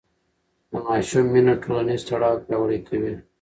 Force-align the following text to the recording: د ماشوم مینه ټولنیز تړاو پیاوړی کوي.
د 0.69 0.71
ماشوم 0.87 1.25
مینه 1.33 1.53
ټولنیز 1.63 2.01
تړاو 2.09 2.41
پیاوړی 2.45 2.79
کوي. 2.87 3.13